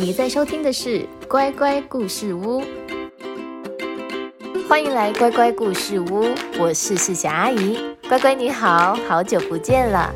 [0.00, 2.62] 你在收听的是乖乖故事屋，
[4.68, 6.24] 欢迎来乖乖故事屋，
[6.56, 7.76] 我是世霞阿姨。
[8.08, 10.14] 乖乖你好，好久不见了。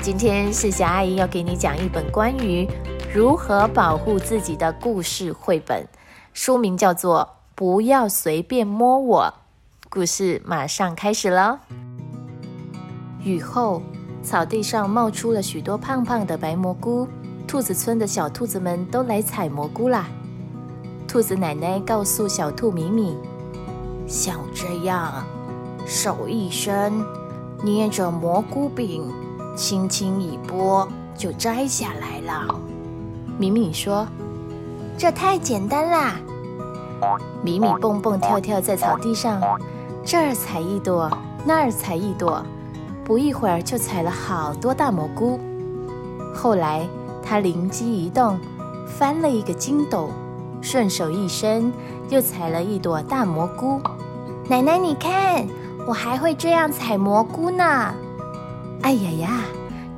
[0.00, 2.64] 今天世霞阿姨要给你讲一本关于
[3.12, 5.84] 如何保护自己的故事绘本，
[6.32, 7.22] 书名叫做
[7.56, 9.34] 《不要随便摸我》。
[9.90, 11.58] 故事马上开始了。
[13.24, 13.82] 雨后，
[14.22, 17.08] 草地上冒出了许多胖胖的白蘑菇。
[17.54, 20.08] 兔子村的小兔子们都来采蘑菇啦。
[21.06, 23.16] 兔子奶奶告诉小兔米米
[24.08, 25.24] ：“像这样，
[25.86, 26.92] 手一伸，
[27.62, 29.08] 捏着蘑菇饼，
[29.54, 32.52] 轻轻一拨，就摘下来了。”
[33.38, 34.04] 米米说
[34.98, 36.16] ：“这太简单啦！”
[37.40, 39.40] 米米蹦蹦跳跳在草地上，
[40.04, 41.08] 这儿采一朵，
[41.44, 42.44] 那儿采一朵，
[43.04, 45.38] 不一会儿就采了好多大蘑菇。
[46.34, 46.84] 后来，
[47.24, 48.38] 他灵机一动，
[48.86, 50.10] 翻了一个筋斗，
[50.60, 51.72] 顺手一伸，
[52.10, 53.80] 又采了一朵大蘑菇。
[54.46, 55.46] 奶奶，你看，
[55.86, 57.94] 我还会这样采蘑菇呢！
[58.82, 59.40] 哎呀呀，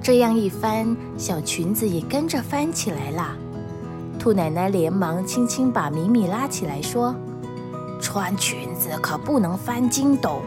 [0.00, 3.34] 这样一翻，小裙子也跟着翻起来了。
[4.18, 7.14] 兔奶奶连忙轻轻把米米拉起来，说
[8.00, 10.40] ：“穿裙子可不能翻筋斗，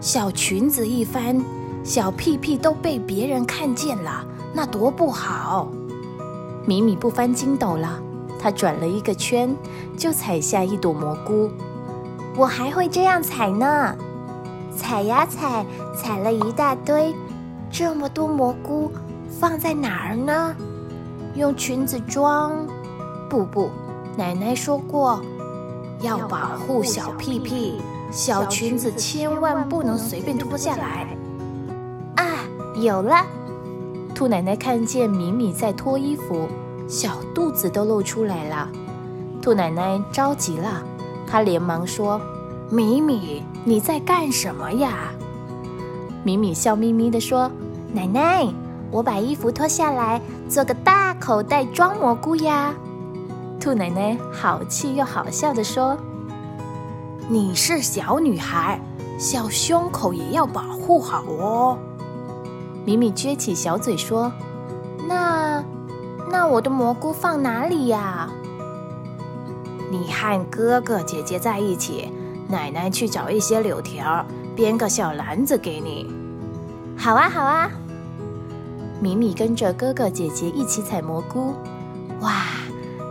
[0.00, 1.42] 小裙子一翻，
[1.82, 5.68] 小屁屁都被别人看见了，那多不好。”
[6.66, 8.00] 米米不翻筋斗了，
[8.38, 9.54] 她转了一个圈，
[9.96, 11.50] 就采下一朵蘑菇。
[12.36, 13.94] 我还会这样采呢，
[14.76, 17.14] 采呀采，采了一大堆，
[17.70, 18.90] 这么多蘑菇
[19.28, 20.54] 放在哪儿呢？
[21.34, 22.66] 用裙子装？
[23.28, 23.70] 不不，
[24.16, 25.20] 奶奶说过，
[26.00, 31.08] 要保护小屁屁，小裙子千万不能随便脱下来。
[32.16, 32.24] 啊，
[32.76, 33.24] 有了！
[34.14, 36.46] 兔奶奶看见米米在脱衣服，
[36.86, 38.68] 小肚子都露出来了。
[39.42, 40.82] 兔奶奶着急了，
[41.26, 42.20] 她连忙说
[42.70, 45.10] ：“米米，你在干什么呀？”
[46.22, 47.50] 米米笑眯眯地说
[47.92, 48.46] ：“奶奶，
[48.92, 52.72] 我把衣服脱下来，做个大口袋装蘑菇呀。”
[53.60, 55.98] 兔奶奶好气又好笑地说
[57.28, 58.80] ：“你是小女孩，
[59.18, 61.76] 小胸口也要保护好哦。”
[62.84, 64.30] 米米撅起小嘴说
[65.08, 65.64] ：“那，
[66.30, 68.28] 那我的蘑菇放哪里呀？”
[69.90, 72.10] 你和哥哥姐姐在一起，
[72.48, 74.24] 奶奶去找一些柳条，
[74.54, 76.10] 编个小篮子给你。
[76.96, 77.70] 好啊，好啊。
[79.00, 81.54] 米米跟着哥哥姐姐一起采蘑菇。
[82.20, 82.42] 哇，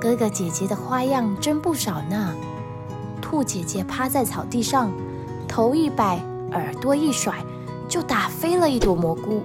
[0.00, 2.34] 哥哥姐姐的花样真不少呢。
[3.20, 4.90] 兔姐姐趴在草地上，
[5.46, 6.18] 头一摆，
[6.52, 7.34] 耳朵一甩，
[7.88, 9.42] 就打飞了一朵蘑菇。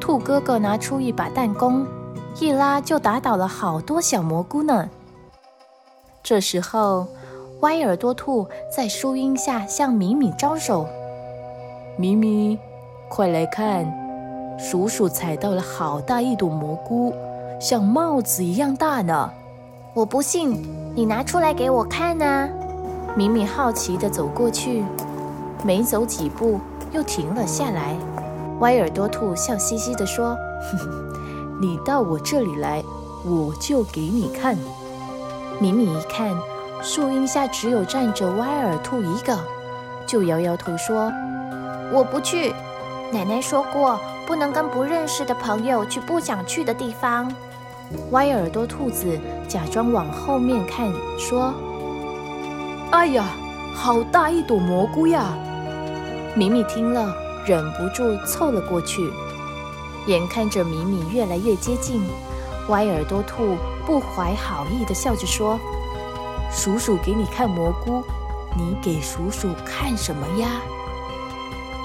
[0.00, 1.86] 兔哥哥拿出一把弹弓，
[2.40, 4.88] 一拉就打倒了好多小蘑菇呢。
[6.22, 7.06] 这时候，
[7.60, 10.86] 歪耳朵兔在树荫下向米米招手
[11.96, 12.58] ：“米米，
[13.08, 13.86] 快来看，
[14.58, 17.12] 鼠鼠采到了好大一朵蘑菇，
[17.60, 19.30] 像帽子一样大呢！”
[19.92, 20.62] 我不信，
[20.94, 22.48] 你拿出来给我看呢。
[23.16, 24.84] 米米好奇地走过去，
[25.64, 26.58] 没走几步
[26.92, 27.94] 又停了下来。
[28.60, 30.36] 歪耳朵兔笑嘻嘻地说
[30.70, 32.84] ：“哼哼，你到我这里来，
[33.24, 34.56] 我就给你看。”
[35.58, 36.36] 米米一看，
[36.82, 39.38] 树荫下只有站着歪耳兔一个，
[40.06, 41.10] 就摇摇头说
[41.90, 42.54] ：“我不去。
[43.10, 47.32] 奶奶说过，不能跟不认识的朋友去不想去的地方。”
[48.12, 51.54] 歪耳朵兔子假装往后面看，说
[52.92, 53.24] ：“哎呀，
[53.74, 55.34] 好大一朵蘑菇呀！”
[56.36, 57.10] 米米听了。
[57.46, 59.10] 忍不住凑了过去，
[60.06, 62.02] 眼看着米米越来越接近，
[62.68, 63.56] 歪耳朵兔
[63.86, 65.58] 不怀好意地笑着说
[66.52, 68.04] ：“鼠鼠给你看蘑菇，
[68.56, 70.48] 你给鼠鼠看什么呀？”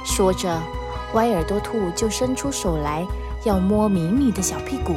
[0.03, 0.61] 说着，
[1.13, 3.05] 歪耳朵兔就伸出手来
[3.44, 4.94] 要摸米米的小屁股。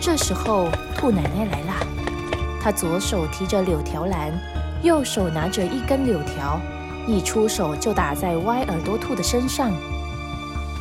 [0.00, 1.72] 这时候，兔奶奶来了，
[2.60, 4.32] 她左手提着柳条篮，
[4.82, 6.60] 右手拿着一根柳条。
[7.06, 9.70] 一出手就打在歪耳朵兔的身上。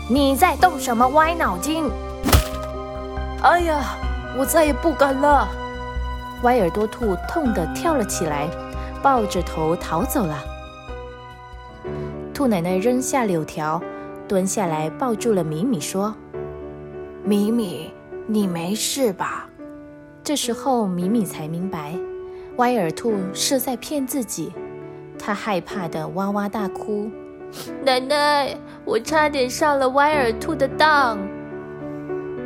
[0.10, 1.86] 你在动什么歪脑筋？
[3.42, 3.98] 哎呀，
[4.38, 5.48] 我再也不敢了！
[6.44, 8.48] 歪耳朵兔痛得跳了起来，
[9.02, 10.38] 抱着头逃走了。
[12.34, 13.82] 兔奶奶扔下柳条，
[14.28, 16.14] 蹲下来抱住了米米，说
[17.24, 17.94] ：“米米，
[18.28, 19.48] 你没事吧？”
[20.24, 21.94] 这时候，米米才明白，
[22.58, 24.52] 歪耳兔是在骗自己。
[25.24, 27.12] 他害怕的哇哇大哭，
[27.86, 31.20] 奶奶，我差点上了歪耳兔的当。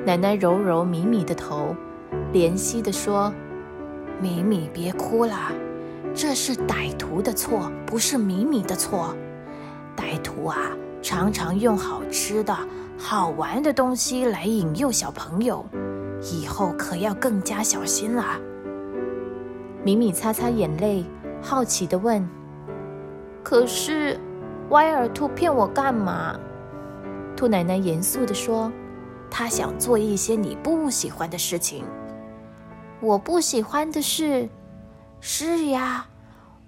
[0.06, 1.74] 奶奶揉揉米米的头，
[2.34, 3.34] 怜惜地说
[4.22, 5.54] ：“米米别哭了，
[6.14, 9.16] 这是歹徒的错，不是米米的错。
[9.96, 10.58] 歹徒啊，
[11.02, 12.54] 常常用好吃的
[12.98, 15.66] 好玩的东西来引诱小朋友，
[16.22, 18.38] 以后可要更加小心啦。
[19.82, 21.06] 米米擦擦眼泪，
[21.42, 22.28] 好奇地问
[23.46, 24.20] ：“可是，
[24.70, 26.36] 歪耳兔骗我干嘛？”
[27.38, 28.72] 兔奶奶严肃地说
[29.30, 31.86] ：“他想做一些你不喜欢的事情。”
[33.00, 34.50] 我不喜欢的是，
[35.20, 36.08] 是呀，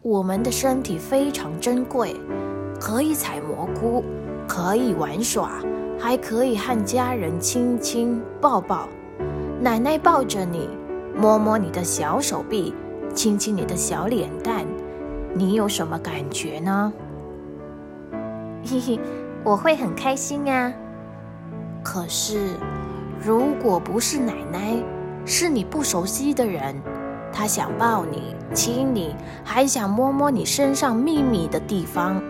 [0.03, 2.15] 我们的身体非常珍贵，
[2.79, 4.03] 可以采蘑菇，
[4.47, 5.53] 可以玩耍，
[5.97, 8.87] 还可以和家人亲亲抱抱。
[9.59, 10.69] 奶奶抱着你，
[11.15, 12.71] 摸摸你的小手臂。
[13.15, 14.63] 亲亲你的小脸蛋，
[15.33, 16.91] 你有什么感觉呢？
[18.65, 18.99] 嘿嘿，
[19.43, 20.73] 我会很开心啊。
[21.83, 22.55] 可是，
[23.23, 24.75] 如果不是奶奶，
[25.25, 26.75] 是你不熟悉的人，
[27.31, 32.21] 他想抱你、亲你，还想摸摸你身上秘密的地方，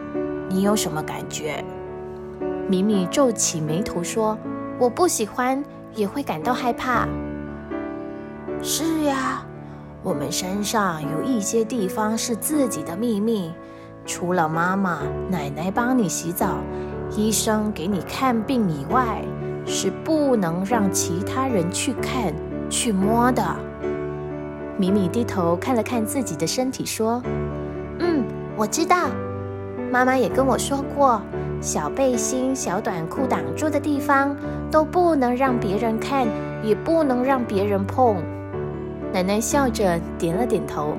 [0.50, 1.64] 你有什么感觉？
[2.70, 4.38] 米米皱起眉头说
[4.78, 5.64] ：“我不喜欢，
[5.96, 7.08] 也会感到害怕。”
[8.62, 9.47] 是呀。
[10.08, 13.52] 我们身上有一些地方是自己的秘密，
[14.06, 15.00] 除了妈妈、
[15.30, 16.60] 奶奶帮你洗澡、
[17.12, 19.22] 医生给你看病以外，
[19.66, 22.34] 是不能让其他人去看、
[22.70, 23.44] 去摸的。
[24.78, 27.22] 米米低头看了看自己的身体，说
[28.00, 28.24] ：“嗯，
[28.56, 29.10] 我知道。
[29.92, 31.22] 妈妈也跟我说过，
[31.60, 34.34] 小背心、小短裤挡住的地方
[34.72, 36.26] 都不能让别人看，
[36.64, 38.16] 也不能让别人碰。”
[39.14, 40.94] 奶奶笑着点了点头。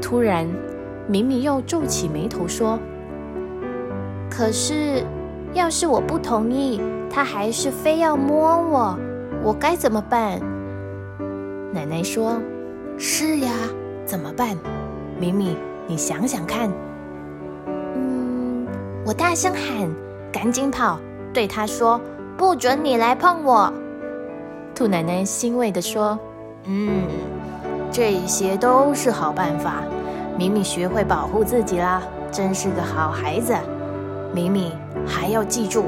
[0.00, 0.46] 突然，
[1.06, 2.78] 明明又皱起眉头说
[4.30, 5.02] ：“可是，
[5.52, 6.80] 要是我不同意，
[7.10, 8.98] 他还是非要摸我，
[9.42, 10.40] 我该怎么办？”
[11.74, 12.40] 奶奶说
[12.96, 13.50] ：“是呀，
[14.06, 14.56] 怎么办？
[15.18, 15.56] 明明，
[15.86, 16.70] 你想想看。”
[17.66, 18.66] 嗯，
[19.04, 19.90] 我大声喊
[20.32, 20.98] ：“赶紧跑！”
[21.34, 22.00] 对他说
[22.38, 23.70] ：“不准你来碰我。”
[24.74, 26.18] 兔奶奶欣慰地说。
[26.64, 27.06] 嗯，
[27.90, 29.82] 这些都是好办法。
[30.36, 33.56] 米米学会保护自己啦，真是个好孩子。
[34.32, 34.72] 米米
[35.06, 35.86] 还要记住，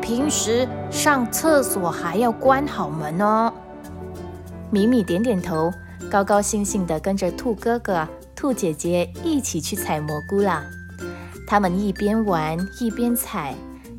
[0.00, 3.52] 平时上厕所还要关好门哦。
[4.70, 5.70] 米米点点头，
[6.10, 10.62] 高高兴兴地跟着兔哥哥、兔姐姐一起去采蘑菇啦。
[11.46, 13.54] 他们一边玩一边采，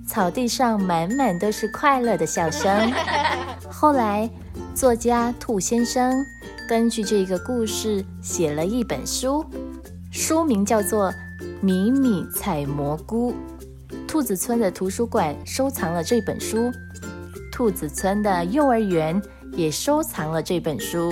[0.07, 2.91] 草地上满满都是快乐的笑声。
[3.69, 4.27] 后来。
[4.73, 6.25] 作家兔先生
[6.67, 9.45] 根据这个故事写了一本书，
[10.11, 11.11] 书名叫做
[11.61, 13.31] 《米米采蘑菇》。
[14.07, 16.71] 兔子村的图书馆收藏了这本书，
[17.51, 19.21] 兔子村的幼儿园
[19.51, 21.11] 也收藏了这本书，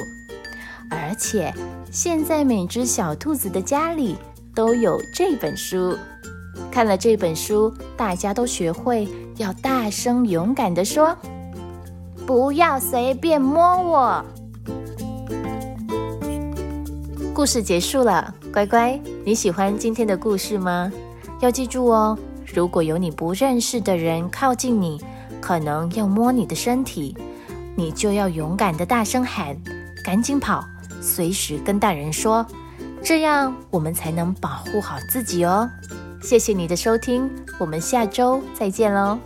[0.89, 1.53] 而且
[1.91, 4.15] 现在每只小兔子的家里
[4.55, 5.97] 都有这本书。
[6.71, 9.07] 看了这本书，大家都学会
[9.37, 11.15] 要大声勇敢地说。
[12.25, 14.25] 不要随便摸我。
[17.33, 20.91] 故事结束了，乖乖，你喜欢今天的故事吗？
[21.41, 22.17] 要记住哦，
[22.53, 25.01] 如果有你不认识的人靠近你，
[25.41, 27.17] 可能要摸你的身体，
[27.75, 29.57] 你就要勇敢地大声喊，
[30.05, 30.63] 赶紧跑，
[31.01, 32.45] 随时跟大人说，
[33.03, 35.69] 这样我们才能保护好自己哦。
[36.21, 39.19] 谢谢你的收听，我们下周再见喽。